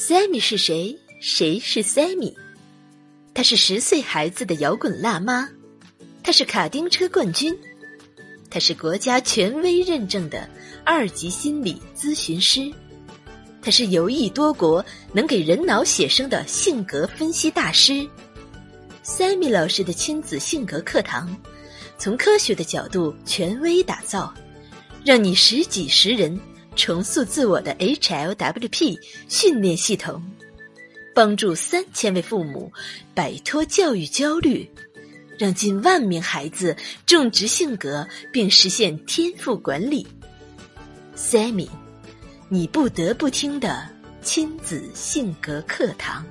[0.00, 0.98] Sammy 是谁？
[1.20, 2.34] 谁是 Sammy？
[3.34, 5.46] 她是十岁孩子的摇滚辣妈，
[6.22, 7.54] 她是卡丁车冠军，
[8.48, 10.48] 她是国家权威认证的
[10.86, 12.72] 二级心理咨询师，
[13.60, 14.82] 她是游艺多国、
[15.12, 18.08] 能给人脑写生的性格分析大师。
[19.04, 21.36] Sammy 老师的亲子性格课堂，
[21.98, 24.32] 从科学的角度权威打造，
[25.04, 26.40] 让你识己识人，
[26.80, 28.96] 重塑自我的 HLWP
[29.28, 30.18] 训练系统。
[31.14, 32.72] 帮助三千位父母
[33.14, 34.66] 摆脱教育焦虑，
[35.38, 40.06] 让近万名孩子种植性格并实现天赋管理。
[41.14, 41.68] Sammy，
[42.48, 43.86] 你不得不听的
[44.22, 46.24] 亲子性格课堂。